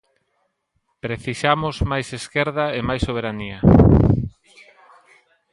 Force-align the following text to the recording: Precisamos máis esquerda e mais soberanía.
Precisamos 1.05 1.75
máis 1.91 2.07
esquerda 2.19 2.65
e 2.77 2.79
mais 2.87 3.01
soberanía. 3.07 3.59